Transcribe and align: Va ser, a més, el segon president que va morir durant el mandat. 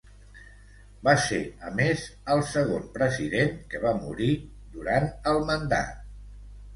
Va 1.07 1.11
ser, 1.25 1.41
a 1.67 1.73
més, 1.79 2.05
el 2.35 2.41
segon 2.51 2.87
president 2.95 3.51
que 3.73 3.81
va 3.83 3.91
morir 4.07 4.31
durant 4.79 5.07
el 5.33 5.39
mandat. 5.51 5.93